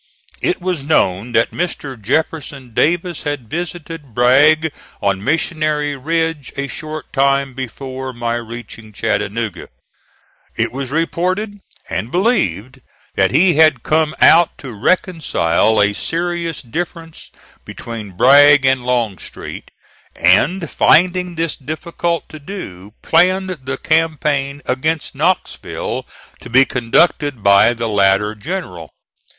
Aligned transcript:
It 0.41 0.59
was 0.59 0.83
known 0.83 1.31
that 1.33 1.51
Mr. 1.51 1.95
Jefferson 2.01 2.73
Davis 2.73 3.21
had 3.21 3.47
visited 3.47 4.15
Bragg 4.15 4.71
on 4.99 5.23
Missionary 5.23 5.95
Ridge 5.95 6.51
a 6.57 6.65
short 6.67 7.13
time 7.13 7.53
before 7.53 8.11
my 8.11 8.33
reaching 8.37 8.93
Chattanooga. 8.93 9.69
It 10.55 10.71
was 10.71 10.89
reported 10.89 11.59
and 11.87 12.09
believed 12.09 12.81
that 13.13 13.29
he 13.29 13.57
had 13.57 13.83
come 13.83 14.15
out 14.19 14.57
to 14.57 14.73
reconcile 14.73 15.79
a 15.79 15.93
serious 15.93 16.63
difference 16.63 17.29
between 17.63 18.17
Bragg 18.17 18.65
and 18.65 18.83
Longstreet, 18.83 19.69
and 20.15 20.67
finding 20.67 21.35
this 21.35 21.55
difficult 21.55 22.27
to 22.29 22.39
do, 22.39 22.95
planned 23.03 23.49
the 23.65 23.77
campaign 23.77 24.63
against 24.65 25.13
Knoxville, 25.13 26.07
to 26.39 26.49
be 26.49 26.65
conducted 26.65 27.43
by 27.43 27.75
the 27.75 27.87
latter 27.87 28.33
general. 28.33 28.89